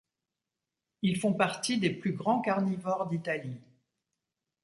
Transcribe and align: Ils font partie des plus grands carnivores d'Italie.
Ils 1.03 1.19
font 1.19 1.33
partie 1.33 1.77
des 1.77 1.91
plus 1.91 2.13
grands 2.13 2.41
carnivores 2.41 3.07
d'Italie. 3.07 3.61